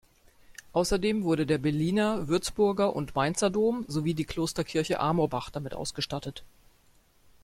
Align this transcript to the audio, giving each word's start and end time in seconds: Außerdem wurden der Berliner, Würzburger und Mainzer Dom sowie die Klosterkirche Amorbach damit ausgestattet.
Außerdem 0.73 1.23
wurden 1.25 1.47
der 1.47 1.59
Berliner, 1.59 2.27
Würzburger 2.27 2.95
und 2.95 3.13
Mainzer 3.13 3.51
Dom 3.51 3.85
sowie 3.87 4.15
die 4.15 4.25
Klosterkirche 4.25 4.99
Amorbach 4.99 5.51
damit 5.51 5.75
ausgestattet. 5.75 6.43